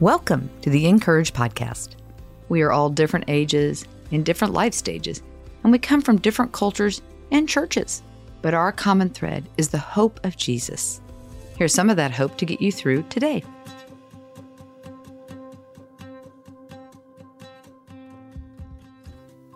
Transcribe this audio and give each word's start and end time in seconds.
Welcome 0.00 0.48
to 0.62 0.70
the 0.70 0.86
Encourage 0.86 1.34
Podcast. 1.34 1.90
We 2.48 2.62
are 2.62 2.72
all 2.72 2.88
different 2.88 3.26
ages, 3.28 3.84
in 4.10 4.22
different 4.22 4.54
life 4.54 4.72
stages, 4.72 5.22
and 5.62 5.70
we 5.70 5.78
come 5.78 6.00
from 6.00 6.16
different 6.16 6.52
cultures 6.52 7.02
and 7.30 7.46
churches. 7.46 8.02
But 8.40 8.54
our 8.54 8.72
common 8.72 9.10
thread 9.10 9.46
is 9.58 9.68
the 9.68 9.76
hope 9.76 10.18
of 10.24 10.38
Jesus. 10.38 11.02
Here's 11.58 11.74
some 11.74 11.90
of 11.90 11.98
that 11.98 12.12
hope 12.12 12.38
to 12.38 12.46
get 12.46 12.62
you 12.62 12.72
through 12.72 13.02
today. 13.10 13.44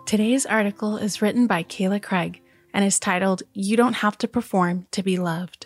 Today's 0.05 0.45
article 0.45 0.97
is 0.97 1.23
written 1.23 1.47
by 1.47 1.63
Kayla 1.63 2.03
Craig 2.03 2.39
and 2.71 2.85
is 2.85 2.99
titled, 2.99 3.41
You 3.53 3.75
Don't 3.77 3.93
Have 3.93 4.15
to 4.19 4.27
Perform 4.27 4.85
to 4.91 5.01
Be 5.01 5.17
Loved. 5.17 5.64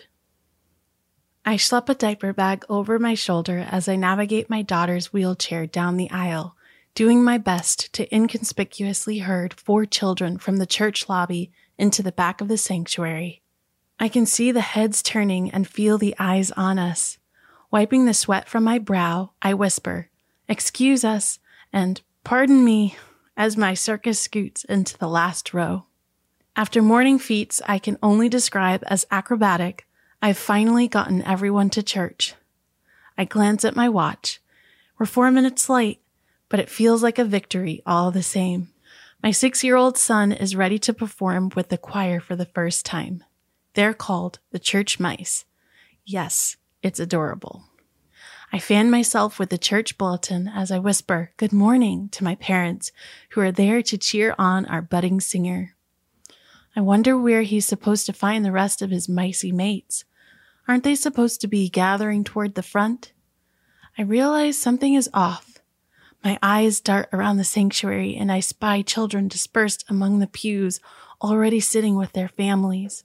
I 1.50 1.56
schlep 1.56 1.88
a 1.88 1.96
diaper 1.96 2.32
bag 2.32 2.64
over 2.68 2.96
my 3.00 3.14
shoulder 3.14 3.66
as 3.68 3.88
I 3.88 3.96
navigate 3.96 4.48
my 4.48 4.62
daughter's 4.62 5.12
wheelchair 5.12 5.66
down 5.66 5.96
the 5.96 6.08
aisle, 6.12 6.54
doing 6.94 7.24
my 7.24 7.38
best 7.38 7.92
to 7.94 8.14
inconspicuously 8.14 9.18
herd 9.18 9.54
four 9.54 9.84
children 9.84 10.38
from 10.38 10.58
the 10.58 10.64
church 10.64 11.08
lobby 11.08 11.50
into 11.76 12.04
the 12.04 12.12
back 12.12 12.40
of 12.40 12.46
the 12.46 12.56
sanctuary. 12.56 13.42
I 13.98 14.08
can 14.08 14.26
see 14.26 14.52
the 14.52 14.60
heads 14.60 15.02
turning 15.02 15.50
and 15.50 15.66
feel 15.66 15.98
the 15.98 16.14
eyes 16.20 16.52
on 16.52 16.78
us. 16.78 17.18
Wiping 17.72 18.04
the 18.04 18.14
sweat 18.14 18.48
from 18.48 18.62
my 18.62 18.78
brow, 18.78 19.32
I 19.42 19.54
whisper, 19.54 20.08
Excuse 20.48 21.04
us, 21.04 21.40
and 21.72 22.00
pardon 22.22 22.64
me, 22.64 22.96
as 23.36 23.56
my 23.56 23.74
circus 23.74 24.20
scoots 24.20 24.62
into 24.62 24.96
the 24.96 25.08
last 25.08 25.52
row. 25.52 25.86
After 26.54 26.80
morning 26.80 27.18
feats 27.18 27.60
I 27.66 27.80
can 27.80 27.98
only 28.04 28.28
describe 28.28 28.84
as 28.86 29.04
acrobatic, 29.10 29.88
I've 30.22 30.36
finally 30.36 30.86
gotten 30.86 31.22
everyone 31.22 31.70
to 31.70 31.82
church. 31.82 32.34
I 33.16 33.24
glance 33.24 33.64
at 33.64 33.74
my 33.74 33.88
watch. 33.88 34.38
We're 34.98 35.06
four 35.06 35.30
minutes 35.30 35.70
late, 35.70 36.02
but 36.50 36.60
it 36.60 36.68
feels 36.68 37.02
like 37.02 37.18
a 37.18 37.24
victory 37.24 37.82
all 37.86 38.10
the 38.10 38.22
same. 38.22 38.68
My 39.22 39.30
six 39.30 39.64
year 39.64 39.76
old 39.76 39.96
son 39.96 40.30
is 40.30 40.54
ready 40.54 40.78
to 40.80 40.92
perform 40.92 41.52
with 41.56 41.70
the 41.70 41.78
choir 41.78 42.20
for 42.20 42.36
the 42.36 42.44
first 42.44 42.84
time. 42.84 43.24
They're 43.72 43.94
called 43.94 44.40
the 44.50 44.58
church 44.58 45.00
mice. 45.00 45.46
Yes, 46.04 46.56
it's 46.82 47.00
adorable. 47.00 47.64
I 48.52 48.58
fan 48.58 48.90
myself 48.90 49.38
with 49.38 49.48
the 49.48 49.56
church 49.56 49.96
bulletin 49.96 50.48
as 50.48 50.70
I 50.70 50.80
whisper 50.80 51.32
good 51.38 51.52
morning 51.52 52.10
to 52.10 52.24
my 52.24 52.34
parents 52.34 52.92
who 53.30 53.40
are 53.40 53.52
there 53.52 53.80
to 53.84 53.96
cheer 53.96 54.34
on 54.38 54.66
our 54.66 54.82
budding 54.82 55.20
singer. 55.20 55.76
I 56.76 56.82
wonder 56.82 57.16
where 57.16 57.42
he's 57.42 57.66
supposed 57.66 58.04
to 58.04 58.12
find 58.12 58.44
the 58.44 58.52
rest 58.52 58.82
of 58.82 58.90
his 58.90 59.06
micey 59.06 59.52
mates. 59.52 60.04
Aren't 60.70 60.84
they 60.84 60.94
supposed 60.94 61.40
to 61.40 61.48
be 61.48 61.68
gathering 61.68 62.22
toward 62.22 62.54
the 62.54 62.62
front? 62.62 63.12
I 63.98 64.02
realize 64.02 64.56
something 64.56 64.94
is 64.94 65.10
off. 65.12 65.58
My 66.22 66.38
eyes 66.44 66.80
dart 66.80 67.08
around 67.12 67.38
the 67.38 67.42
sanctuary 67.42 68.14
and 68.14 68.30
I 68.30 68.38
spy 68.38 68.82
children 68.82 69.26
dispersed 69.26 69.84
among 69.88 70.20
the 70.20 70.28
pews, 70.28 70.78
already 71.20 71.58
sitting 71.58 71.96
with 71.96 72.12
their 72.12 72.28
families. 72.28 73.02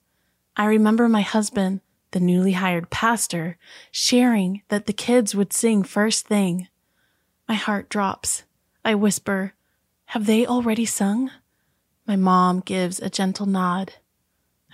I 0.56 0.66
remember 0.66 1.08
my 1.08 1.22
husband, 1.22 1.80
the 2.12 2.20
newly 2.20 2.52
hired 2.52 2.88
pastor, 2.88 3.58
sharing 3.90 4.62
that 4.68 4.86
the 4.86 4.92
kids 4.92 5.34
would 5.34 5.52
sing 5.52 5.82
first 5.82 6.28
thing. 6.28 6.68
My 7.48 7.56
heart 7.56 7.88
drops. 7.88 8.44
I 8.84 8.94
whisper, 8.94 9.54
Have 10.04 10.26
they 10.26 10.46
already 10.46 10.86
sung? 10.86 11.32
My 12.06 12.14
mom 12.14 12.60
gives 12.60 13.00
a 13.00 13.10
gentle 13.10 13.46
nod. 13.46 13.94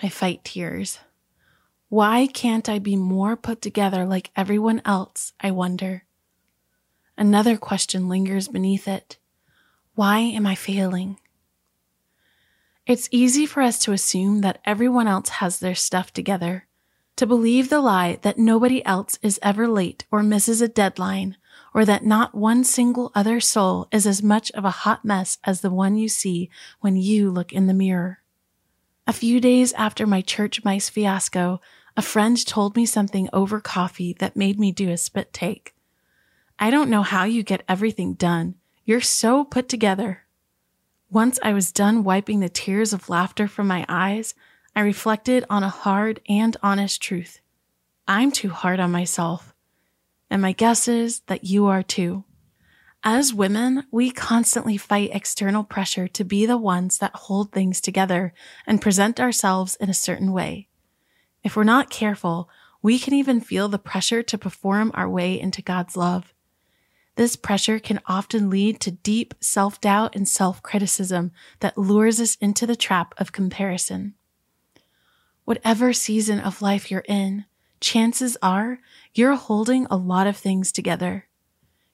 I 0.02 0.10
fight 0.10 0.44
tears. 0.44 0.98
Why 1.92 2.26
can't 2.26 2.70
I 2.70 2.78
be 2.78 2.96
more 2.96 3.36
put 3.36 3.60
together 3.60 4.06
like 4.06 4.30
everyone 4.34 4.80
else? 4.86 5.34
I 5.38 5.50
wonder. 5.50 6.04
Another 7.18 7.58
question 7.58 8.08
lingers 8.08 8.48
beneath 8.48 8.88
it. 8.88 9.18
Why 9.94 10.20
am 10.20 10.46
I 10.46 10.54
failing? 10.54 11.18
It's 12.86 13.10
easy 13.10 13.44
for 13.44 13.60
us 13.60 13.78
to 13.80 13.92
assume 13.92 14.40
that 14.40 14.62
everyone 14.64 15.06
else 15.06 15.28
has 15.28 15.58
their 15.58 15.74
stuff 15.74 16.14
together, 16.14 16.66
to 17.16 17.26
believe 17.26 17.68
the 17.68 17.82
lie 17.82 18.18
that 18.22 18.38
nobody 18.38 18.82
else 18.86 19.18
is 19.20 19.38
ever 19.42 19.68
late 19.68 20.06
or 20.10 20.22
misses 20.22 20.62
a 20.62 20.68
deadline, 20.68 21.36
or 21.74 21.84
that 21.84 22.06
not 22.06 22.34
one 22.34 22.64
single 22.64 23.12
other 23.14 23.38
soul 23.38 23.86
is 23.92 24.06
as 24.06 24.22
much 24.22 24.50
of 24.52 24.64
a 24.64 24.70
hot 24.70 25.04
mess 25.04 25.36
as 25.44 25.60
the 25.60 25.68
one 25.68 25.96
you 25.96 26.08
see 26.08 26.48
when 26.80 26.96
you 26.96 27.30
look 27.30 27.52
in 27.52 27.66
the 27.66 27.74
mirror. 27.74 28.20
A 29.06 29.12
few 29.12 29.40
days 29.40 29.72
after 29.72 30.06
my 30.06 30.22
church 30.22 30.64
mice 30.64 30.88
fiasco, 30.88 31.60
a 31.96 32.02
friend 32.02 32.44
told 32.46 32.76
me 32.76 32.86
something 32.86 33.28
over 33.32 33.60
coffee 33.60 34.14
that 34.18 34.36
made 34.36 34.58
me 34.58 34.72
do 34.72 34.90
a 34.90 34.96
spit 34.96 35.32
take. 35.32 35.74
I 36.58 36.70
don't 36.70 36.90
know 36.90 37.02
how 37.02 37.24
you 37.24 37.42
get 37.42 37.64
everything 37.68 38.14
done. 38.14 38.54
You're 38.84 39.00
so 39.00 39.44
put 39.44 39.68
together. 39.68 40.22
Once 41.10 41.38
I 41.42 41.52
was 41.52 41.72
done 41.72 42.04
wiping 42.04 42.40
the 42.40 42.48
tears 42.48 42.92
of 42.92 43.10
laughter 43.10 43.46
from 43.46 43.66
my 43.66 43.84
eyes, 43.88 44.34
I 44.74 44.80
reflected 44.80 45.44
on 45.50 45.62
a 45.62 45.68
hard 45.68 46.20
and 46.28 46.56
honest 46.62 47.02
truth. 47.02 47.40
I'm 48.08 48.32
too 48.32 48.48
hard 48.48 48.80
on 48.80 48.90
myself. 48.90 49.54
And 50.30 50.40
my 50.40 50.52
guess 50.52 50.88
is 50.88 51.20
that 51.26 51.44
you 51.44 51.66
are 51.66 51.82
too. 51.82 52.24
As 53.04 53.34
women, 53.34 53.84
we 53.90 54.10
constantly 54.10 54.76
fight 54.76 55.10
external 55.12 55.64
pressure 55.64 56.08
to 56.08 56.24
be 56.24 56.46
the 56.46 56.56
ones 56.56 56.98
that 56.98 57.14
hold 57.14 57.52
things 57.52 57.80
together 57.80 58.32
and 58.66 58.80
present 58.80 59.20
ourselves 59.20 59.76
in 59.76 59.90
a 59.90 59.94
certain 59.94 60.32
way. 60.32 60.68
If 61.42 61.56
we're 61.56 61.64
not 61.64 61.90
careful, 61.90 62.48
we 62.82 62.98
can 62.98 63.14
even 63.14 63.40
feel 63.40 63.68
the 63.68 63.78
pressure 63.78 64.22
to 64.22 64.38
perform 64.38 64.90
our 64.94 65.08
way 65.08 65.38
into 65.40 65.62
God's 65.62 65.96
love. 65.96 66.32
This 67.16 67.36
pressure 67.36 67.78
can 67.78 68.00
often 68.06 68.48
lead 68.48 68.80
to 68.80 68.90
deep 68.90 69.34
self 69.40 69.80
doubt 69.80 70.16
and 70.16 70.26
self 70.26 70.62
criticism 70.62 71.32
that 71.60 71.76
lures 71.76 72.20
us 72.20 72.36
into 72.36 72.66
the 72.66 72.76
trap 72.76 73.14
of 73.18 73.32
comparison. 73.32 74.14
Whatever 75.44 75.92
season 75.92 76.40
of 76.40 76.62
life 76.62 76.90
you're 76.90 77.04
in, 77.08 77.44
chances 77.80 78.36
are 78.40 78.78
you're 79.14 79.34
holding 79.34 79.86
a 79.86 79.96
lot 79.96 80.26
of 80.26 80.36
things 80.36 80.72
together. 80.72 81.26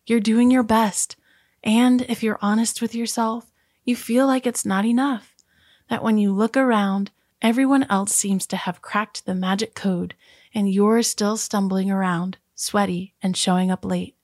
You're 0.06 0.20
doing 0.20 0.50
your 0.50 0.62
best. 0.62 1.16
And 1.64 2.02
if 2.02 2.22
you're 2.22 2.38
honest 2.40 2.80
with 2.80 2.94
yourself, 2.94 3.50
you 3.84 3.96
feel 3.96 4.26
like 4.26 4.46
it's 4.46 4.64
not 4.64 4.84
enough. 4.84 5.34
That 5.90 6.02
when 6.02 6.18
you 6.18 6.32
look 6.32 6.56
around, 6.56 7.10
Everyone 7.40 7.86
else 7.88 8.14
seems 8.14 8.46
to 8.48 8.56
have 8.56 8.82
cracked 8.82 9.24
the 9.24 9.34
magic 9.34 9.74
code, 9.74 10.14
and 10.52 10.70
you're 10.70 11.02
still 11.02 11.36
stumbling 11.36 11.90
around, 11.90 12.38
sweaty 12.54 13.14
and 13.22 13.36
showing 13.36 13.70
up 13.70 13.84
late. 13.84 14.16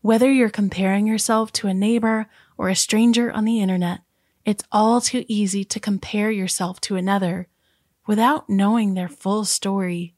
Whether 0.00 0.32
you're 0.32 0.50
comparing 0.50 1.06
yourself 1.06 1.52
to 1.52 1.68
a 1.68 1.74
neighbor 1.74 2.28
or 2.56 2.68
a 2.68 2.74
stranger 2.74 3.30
on 3.30 3.44
the 3.44 3.60
internet, 3.60 4.00
it's 4.44 4.64
all 4.72 5.00
too 5.00 5.24
easy 5.28 5.64
to 5.64 5.78
compare 5.78 6.30
yourself 6.30 6.80
to 6.82 6.96
another 6.96 7.48
without 8.06 8.48
knowing 8.48 8.94
their 8.94 9.08
full 9.08 9.44
story 9.44 10.14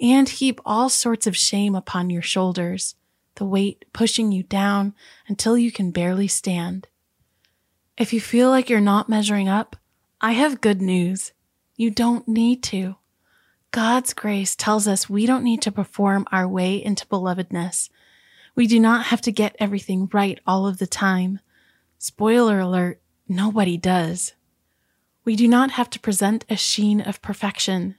and 0.00 0.28
heap 0.28 0.60
all 0.66 0.88
sorts 0.88 1.26
of 1.26 1.36
shame 1.36 1.74
upon 1.74 2.10
your 2.10 2.22
shoulders, 2.22 2.96
the 3.36 3.44
weight 3.44 3.84
pushing 3.92 4.32
you 4.32 4.42
down 4.42 4.94
until 5.28 5.56
you 5.56 5.70
can 5.72 5.90
barely 5.90 6.28
stand. 6.28 6.88
If 7.96 8.12
you 8.12 8.20
feel 8.20 8.50
like 8.50 8.68
you're 8.68 8.80
not 8.80 9.08
measuring 9.08 9.48
up, 9.48 9.76
I 10.24 10.32
have 10.32 10.62
good 10.62 10.80
news. 10.80 11.32
You 11.76 11.90
don't 11.90 12.26
need 12.26 12.62
to. 12.62 12.96
God's 13.72 14.14
grace 14.14 14.56
tells 14.56 14.88
us 14.88 15.06
we 15.06 15.26
don't 15.26 15.44
need 15.44 15.60
to 15.60 15.70
perform 15.70 16.26
our 16.32 16.48
way 16.48 16.82
into 16.82 17.06
belovedness. 17.08 17.90
We 18.54 18.66
do 18.66 18.80
not 18.80 19.04
have 19.08 19.20
to 19.20 19.30
get 19.30 19.54
everything 19.58 20.08
right 20.14 20.40
all 20.46 20.66
of 20.66 20.78
the 20.78 20.86
time. 20.86 21.40
Spoiler 21.98 22.58
alert, 22.58 23.02
nobody 23.28 23.76
does. 23.76 24.32
We 25.26 25.36
do 25.36 25.46
not 25.46 25.72
have 25.72 25.90
to 25.90 26.00
present 26.00 26.46
a 26.48 26.56
sheen 26.56 27.02
of 27.02 27.20
perfection. 27.20 27.96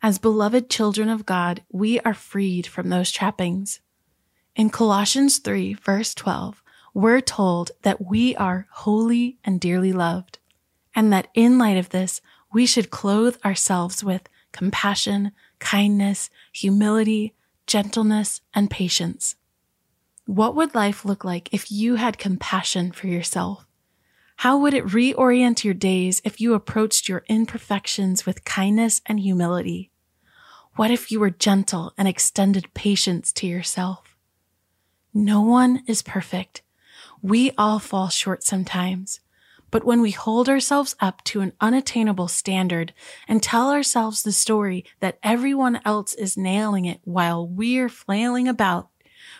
As 0.00 0.20
beloved 0.20 0.70
children 0.70 1.08
of 1.08 1.26
God, 1.26 1.64
we 1.72 1.98
are 2.02 2.14
freed 2.14 2.68
from 2.68 2.88
those 2.88 3.10
trappings. 3.10 3.80
In 4.54 4.70
Colossians 4.70 5.38
3 5.38 5.74
verse 5.74 6.14
12, 6.14 6.62
we're 6.94 7.20
told 7.20 7.72
that 7.82 8.06
we 8.06 8.36
are 8.36 8.68
holy 8.70 9.38
and 9.42 9.60
dearly 9.60 9.92
loved 9.92 10.38
and 10.94 11.12
that 11.12 11.28
in 11.34 11.58
light 11.58 11.76
of 11.76 11.90
this, 11.90 12.20
we 12.52 12.66
should 12.66 12.90
clothe 12.90 13.36
ourselves 13.44 14.04
with 14.04 14.28
compassion, 14.52 15.32
kindness, 15.58 16.30
humility, 16.52 17.34
gentleness, 17.66 18.40
and 18.54 18.70
patience. 18.70 19.36
What 20.26 20.54
would 20.54 20.74
life 20.74 21.04
look 21.04 21.24
like 21.24 21.52
if 21.52 21.70
you 21.70 21.96
had 21.96 22.18
compassion 22.18 22.92
for 22.92 23.08
yourself? 23.08 23.66
How 24.36 24.58
would 24.58 24.74
it 24.74 24.86
reorient 24.86 25.64
your 25.64 25.74
days 25.74 26.20
if 26.24 26.40
you 26.40 26.54
approached 26.54 27.08
your 27.08 27.24
imperfections 27.28 28.26
with 28.26 28.44
kindness 28.44 29.00
and 29.06 29.20
humility? 29.20 29.90
What 30.76 30.90
if 30.90 31.10
you 31.10 31.20
were 31.20 31.30
gentle 31.30 31.92
and 31.96 32.08
extended 32.08 32.74
patience 32.74 33.32
to 33.34 33.46
yourself? 33.46 34.16
No 35.12 35.40
one 35.40 35.84
is 35.86 36.02
perfect. 36.02 36.62
We 37.22 37.52
all 37.56 37.78
fall 37.78 38.08
short 38.08 38.42
sometimes. 38.42 39.20
But 39.74 39.82
when 39.82 40.02
we 40.02 40.12
hold 40.12 40.48
ourselves 40.48 40.94
up 41.00 41.24
to 41.24 41.40
an 41.40 41.52
unattainable 41.60 42.28
standard 42.28 42.92
and 43.26 43.42
tell 43.42 43.72
ourselves 43.72 44.22
the 44.22 44.30
story 44.30 44.84
that 45.00 45.18
everyone 45.20 45.80
else 45.84 46.14
is 46.14 46.36
nailing 46.36 46.84
it 46.84 47.00
while 47.02 47.44
we're 47.44 47.88
flailing 47.88 48.46
about, 48.46 48.90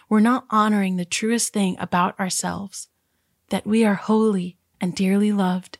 we're 0.09 0.19
not 0.19 0.47
honoring 0.51 0.97
the 0.97 1.05
truest 1.05 1.53
thing 1.53 1.77
about 1.79 2.19
ourselves 2.19 2.89
that 3.51 3.65
we 3.65 3.85
are 3.85 3.95
holy 3.95 4.57
and 4.81 4.97
dearly 4.97 5.31
loved. 5.31 5.79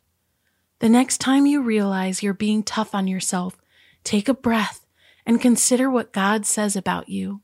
The 0.79 0.89
next 0.89 1.19
time 1.19 1.47
you 1.47 1.61
realize 1.61 2.23
you're 2.23 2.33
being 2.33 2.62
tough 2.62 2.95
on 2.95 3.09
yourself, 3.09 3.61
take 4.05 4.29
a 4.29 4.35
breath 4.35 4.87
and 5.27 5.41
consider 5.41 5.91
what 5.91 6.12
God 6.12 6.47
says 6.47 6.77
about 6.77 7.09
you. 7.09 7.41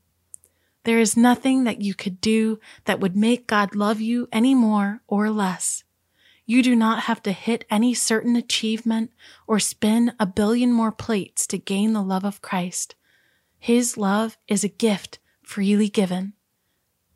There 0.85 0.99
is 0.99 1.17
nothing 1.17 1.65
that 1.65 1.81
you 1.81 1.93
could 1.93 2.21
do 2.21 2.61
that 2.85 3.01
would 3.01 3.17
make 3.17 3.47
God 3.47 3.75
love 3.75 3.99
you 3.99 4.29
any 4.31 4.55
more 4.55 5.01
or 5.09 5.29
less. 5.29 5.83
You 6.51 6.61
do 6.61 6.75
not 6.75 7.03
have 7.03 7.23
to 7.23 7.31
hit 7.31 7.63
any 7.69 7.93
certain 7.93 8.35
achievement 8.35 9.11
or 9.47 9.57
spin 9.57 10.11
a 10.19 10.25
billion 10.25 10.73
more 10.73 10.91
plates 10.91 11.47
to 11.47 11.57
gain 11.57 11.93
the 11.93 12.03
love 12.03 12.25
of 12.25 12.41
Christ. 12.41 12.93
His 13.57 13.95
love 13.95 14.37
is 14.49 14.61
a 14.61 14.67
gift 14.67 15.19
freely 15.41 15.87
given. 15.87 16.33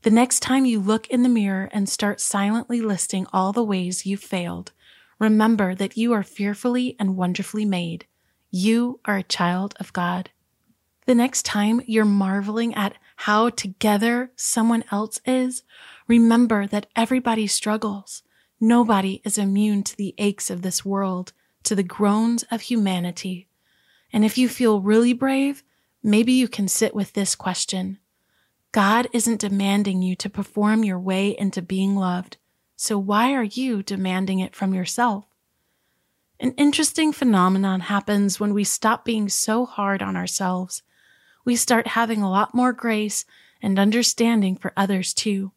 The 0.04 0.10
next 0.10 0.40
time 0.40 0.66
you 0.66 0.80
look 0.80 1.08
in 1.08 1.24
the 1.24 1.28
mirror 1.28 1.68
and 1.74 1.90
start 1.90 2.22
silently 2.22 2.80
listing 2.80 3.28
all 3.34 3.52
the 3.52 3.62
ways 3.62 4.06
you 4.06 4.16
failed, 4.16 4.72
remember 5.20 5.76
that 5.76 5.98
you 5.98 6.14
are 6.14 6.24
fearfully 6.24 6.96
and 6.98 7.18
wonderfully 7.18 7.66
made. 7.66 8.06
You 8.52 9.02
are 9.04 9.18
a 9.18 9.22
child 9.24 9.76
of 9.82 9.92
God. 9.92 10.30
The 11.08 11.16
next 11.16 11.44
time 11.44 11.82
you're 11.86 12.06
marveling 12.06 12.74
at 12.74 12.96
how 13.18 13.50
together 13.50 14.32
someone 14.38 14.86
else 14.94 15.20
is, 15.26 15.64
remember 16.08 16.68
that 16.68 16.88
everybody 16.96 17.48
struggles. 17.48 18.24
Nobody 18.60 19.22
is 19.24 19.38
immune 19.38 19.84
to 19.84 19.98
the 19.98 20.16
aches 20.18 20.50
of 20.50 20.62
this 20.62 20.86
world, 20.86 21.34
to 21.64 21.76
the 21.76 21.84
groans 21.84 22.44
of 22.52 22.62
humanity. 22.62 23.48
And 24.14 24.24
if 24.24 24.38
you 24.38 24.48
feel 24.48 24.80
really 24.80 25.14
brave, 25.14 25.64
maybe 26.02 26.32
you 26.32 26.48
can 26.48 26.68
sit 26.68 26.96
with 26.96 27.14
this 27.14 27.36
question. 27.36 28.00
God 28.72 29.08
isn't 29.14 29.42
demanding 29.42 30.02
you 30.02 30.16
to 30.18 30.30
perform 30.30 30.84
your 30.84 31.00
way 31.00 31.36
into 31.38 31.62
being 31.62 31.96
loved, 31.96 32.38
so 32.76 32.98
why 32.98 33.34
are 33.34 33.44
you 33.44 33.82
demanding 33.82 34.40
it 34.40 34.56
from 34.56 34.74
yourself? 34.74 35.26
An 36.40 36.52
interesting 36.58 37.14
phenomenon 37.14 37.82
happens 37.82 38.40
when 38.40 38.54
we 38.54 38.66
stop 38.66 39.06
being 39.06 39.30
so 39.30 39.66
hard 39.66 40.02
on 40.02 40.18
ourselves. 40.18 40.84
We 41.46 41.56
start 41.56 41.88
having 41.88 42.22
a 42.22 42.30
lot 42.30 42.54
more 42.54 42.74
grace 42.74 43.24
and 43.62 43.80
understanding 43.80 44.58
for 44.58 44.74
others 44.76 45.14
too. 45.14 45.52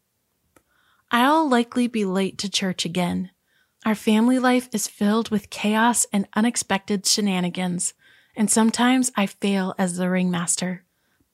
I'll 1.11 1.49
likely 1.49 1.87
be 1.87 2.05
late 2.05 2.37
to 2.39 2.49
church 2.49 2.85
again. 2.85 3.31
Our 3.85 3.95
family 3.95 4.37
life 4.37 4.69
is 4.73 4.87
filled 4.87 5.29
with 5.29 5.49
chaos 5.49 6.05
and 6.13 6.27
unexpected 6.35 7.05
shenanigans, 7.05 7.93
and 8.35 8.49
sometimes 8.49 9.11
I 9.15 9.25
fail 9.25 9.73
as 9.77 9.97
the 9.97 10.09
ringmaster. 10.09 10.83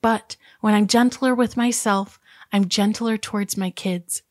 But 0.01 0.37
when 0.61 0.73
I'm 0.73 0.87
gentler 0.87 1.35
with 1.35 1.57
myself, 1.57 2.19
I'm 2.53 2.69
gentler 2.69 3.17
towards 3.17 3.57
my 3.57 3.69
kids. 3.69 4.21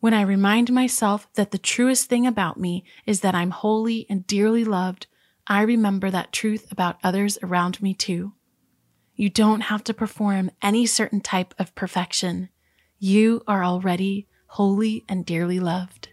When 0.00 0.14
I 0.14 0.22
remind 0.22 0.72
myself 0.72 1.28
that 1.34 1.50
the 1.50 1.58
truest 1.58 2.08
thing 2.08 2.26
about 2.26 2.58
me 2.58 2.84
is 3.04 3.20
that 3.20 3.34
I'm 3.34 3.50
holy 3.50 4.06
and 4.08 4.26
dearly 4.26 4.64
loved, 4.64 5.06
I 5.46 5.62
remember 5.62 6.10
that 6.10 6.32
truth 6.32 6.70
about 6.70 6.98
others 7.02 7.36
around 7.42 7.82
me 7.82 7.94
too. 7.94 8.32
You 9.16 9.28
don't 9.28 9.62
have 9.62 9.82
to 9.84 9.94
perform 9.94 10.52
any 10.62 10.86
certain 10.86 11.20
type 11.20 11.52
of 11.58 11.74
perfection. 11.74 12.48
You 13.00 13.42
are 13.48 13.64
already 13.64 14.27
holy 14.48 15.04
and 15.08 15.24
dearly 15.24 15.60
loved. 15.60 16.08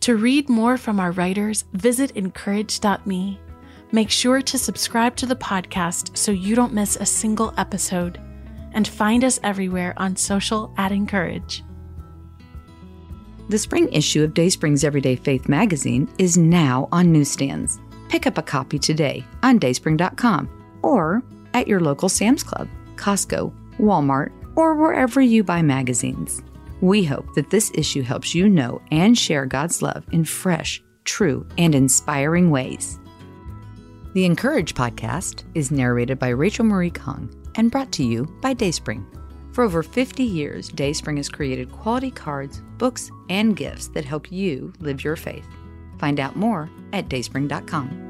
To 0.00 0.16
read 0.16 0.48
more 0.48 0.78
from 0.78 0.98
our 0.98 1.12
writers, 1.12 1.64
visit 1.74 2.12
incourage.me. 2.12 3.38
Make 3.92 4.10
sure 4.10 4.40
to 4.40 4.58
subscribe 4.58 5.16
to 5.16 5.26
the 5.26 5.36
podcast 5.36 6.16
so 6.16 6.32
you 6.32 6.54
don't 6.54 6.72
miss 6.72 6.96
a 6.96 7.04
single 7.04 7.52
episode, 7.58 8.18
and 8.72 8.88
find 8.88 9.24
us 9.24 9.38
everywhere 9.42 9.92
on 9.98 10.16
social 10.16 10.72
at 10.78 10.92
Encourage. 10.92 11.62
The 13.48 13.58
spring 13.58 13.92
issue 13.92 14.22
of 14.22 14.32
Dayspring's 14.32 14.84
Everyday 14.84 15.16
Faith 15.16 15.48
magazine 15.48 16.08
is 16.18 16.38
now 16.38 16.88
on 16.92 17.12
newsstands. 17.12 17.80
Pick 18.08 18.26
up 18.26 18.38
a 18.38 18.42
copy 18.42 18.78
today 18.78 19.24
on 19.42 19.58
dayspring.com 19.58 20.48
or 20.82 21.22
at 21.52 21.66
your 21.66 21.80
local 21.80 22.08
Sam's 22.08 22.44
Club, 22.44 22.68
Costco, 22.94 23.52
Walmart, 23.78 24.30
or 24.56 24.76
wherever 24.76 25.20
you 25.20 25.42
buy 25.42 25.62
magazines. 25.62 26.42
We 26.80 27.04
hope 27.04 27.34
that 27.34 27.50
this 27.50 27.70
issue 27.74 28.02
helps 28.02 28.34
you 28.34 28.48
know 28.48 28.80
and 28.90 29.16
share 29.16 29.44
God's 29.44 29.82
love 29.82 30.04
in 30.12 30.24
fresh, 30.24 30.82
true, 31.04 31.46
and 31.58 31.74
inspiring 31.74 32.50
ways. 32.50 32.98
The 34.14 34.24
Encourage 34.24 34.74
podcast 34.74 35.44
is 35.54 35.70
narrated 35.70 36.18
by 36.18 36.30
Rachel 36.30 36.64
Marie 36.64 36.90
Kang 36.90 37.32
and 37.56 37.70
brought 37.70 37.92
to 37.92 38.02
you 38.02 38.24
by 38.40 38.54
Dayspring. 38.54 39.06
For 39.52 39.64
over 39.64 39.82
50 39.82 40.22
years, 40.22 40.68
Dayspring 40.68 41.18
has 41.18 41.28
created 41.28 41.70
quality 41.70 42.10
cards, 42.10 42.62
books, 42.78 43.10
and 43.28 43.56
gifts 43.56 43.88
that 43.88 44.04
help 44.04 44.32
you 44.32 44.72
live 44.80 45.04
your 45.04 45.16
faith. 45.16 45.46
Find 45.98 46.18
out 46.18 46.36
more 46.36 46.70
at 46.92 47.08
dayspring.com. 47.08 48.09